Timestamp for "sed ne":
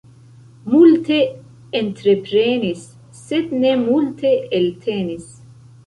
3.21-3.79